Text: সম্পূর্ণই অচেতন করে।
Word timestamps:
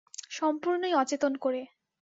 সম্পূর্ণই 0.31 0.93
অচেতন 0.93 1.33
করে। 1.37 1.61